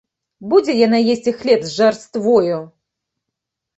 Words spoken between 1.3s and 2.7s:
хлеб з жарствою?!